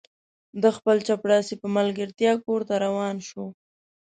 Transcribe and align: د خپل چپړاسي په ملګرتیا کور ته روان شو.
د 0.63 0.63
خپل 0.77 0.97
چپړاسي 1.07 1.55
په 1.61 1.67
ملګرتیا 1.77 2.33
کور 2.45 2.61
ته 2.67 2.75
روان 2.85 3.15
شو. 3.27 3.45